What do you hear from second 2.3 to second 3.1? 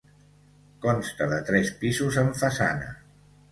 façana.